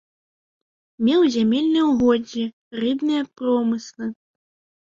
[1.09, 2.43] Меў зямельныя ўгоддзі,
[2.85, 4.05] рыбныя промыслы.